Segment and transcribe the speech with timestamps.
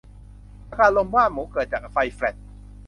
[0.69, 2.35] อาการลมบ้าหมูอาจเกิดจากไฟแฟลช